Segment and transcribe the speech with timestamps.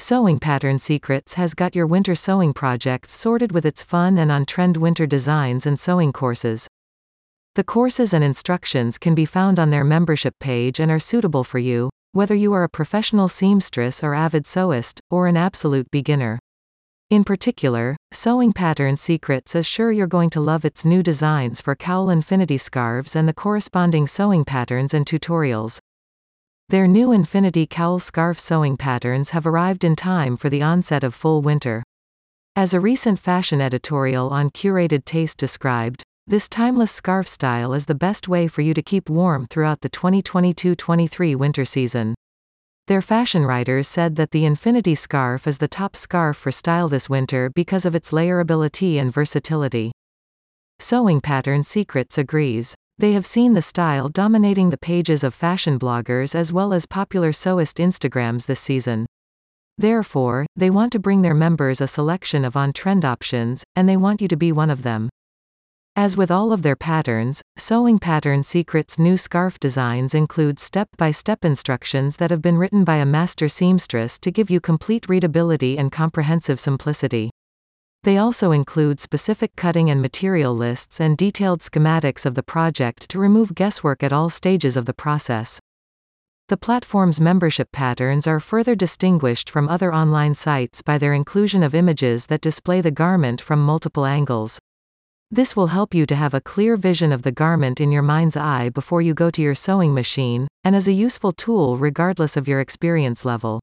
[0.00, 4.76] Sewing Pattern Secrets has got your winter sewing projects sorted with its fun and on-trend
[4.76, 6.68] winter designs and sewing courses.
[7.56, 11.58] The courses and instructions can be found on their membership page and are suitable for
[11.58, 16.38] you, whether you are a professional seamstress or avid sewist, or an absolute beginner.
[17.10, 21.74] In particular, Sewing Pattern Secrets is sure you're going to love its new designs for
[21.74, 25.77] cowl infinity scarves and the corresponding sewing patterns and tutorials.
[26.70, 31.14] Their new Infinity Cowl Scarf sewing patterns have arrived in time for the onset of
[31.14, 31.82] full winter.
[32.54, 37.94] As a recent fashion editorial on Curated Taste described, this timeless scarf style is the
[37.94, 42.14] best way for you to keep warm throughout the 2022-23 winter season.
[42.86, 47.08] Their fashion writers said that the Infinity scarf is the top scarf for style this
[47.08, 49.90] winter because of its layerability and versatility.
[50.80, 52.74] Sewing Pattern Secrets agrees.
[53.00, 57.30] They have seen the style dominating the pages of fashion bloggers as well as popular
[57.30, 59.06] sewist Instagrams this season.
[59.76, 64.20] Therefore, they want to bring their members a selection of on-trend options, and they want
[64.20, 65.08] you to be one of them.
[65.94, 72.16] As with all of their patterns, Sewing Pattern Secrets' new scarf designs include step-by-step instructions
[72.16, 76.58] that have been written by a master seamstress to give you complete readability and comprehensive
[76.58, 77.30] simplicity.
[78.04, 83.18] They also include specific cutting and material lists and detailed schematics of the project to
[83.18, 85.60] remove guesswork at all stages of the process.
[86.48, 91.74] The platform's membership patterns are further distinguished from other online sites by their inclusion of
[91.74, 94.58] images that display the garment from multiple angles.
[95.30, 98.34] This will help you to have a clear vision of the garment in your mind's
[98.36, 102.48] eye before you go to your sewing machine, and is a useful tool regardless of
[102.48, 103.60] your experience level.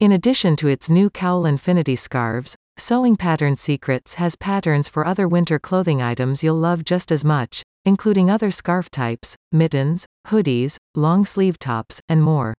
[0.00, 5.28] In addition to its new Cowl Infinity scarves, Sewing Pattern Secrets has patterns for other
[5.28, 11.24] winter clothing items you'll love just as much, including other scarf types, mittens, hoodies, long
[11.24, 12.54] sleeve tops, and more.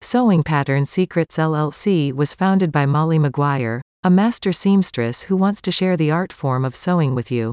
[0.00, 5.72] Sewing Pattern Secrets LLC was founded by Molly McGuire, a master seamstress who wants to
[5.72, 7.52] share the art form of sewing with you.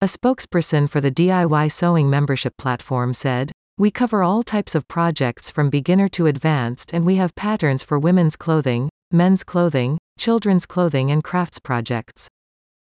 [0.00, 5.50] A spokesperson for the DIY Sewing membership platform said, We cover all types of projects
[5.50, 11.10] from beginner to advanced and we have patterns for women's clothing, men's clothing, children's clothing
[11.10, 12.28] and crafts projects.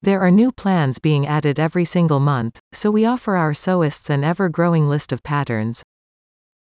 [0.03, 4.23] There are new plans being added every single month, so we offer our sewists an
[4.23, 5.83] ever-growing list of patterns.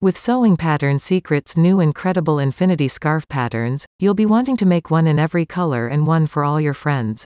[0.01, 5.07] With Sewing Pattern Secrets' new incredible infinity scarf patterns, you'll be wanting to make one
[5.07, 7.25] in every color and one for all your friends.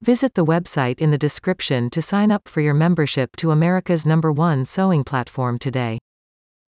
[0.00, 4.32] Visit the website in the description to sign up for your membership to America's number
[4.32, 5.98] one sewing platform today.